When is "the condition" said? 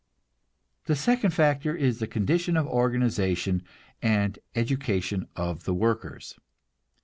1.99-2.57